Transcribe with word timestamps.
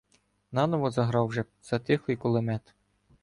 Наново 0.51 0.89
заграв 0.91 1.27
вже 1.27 1.43
затихлий 1.61 2.17
кулемет. 2.17 2.75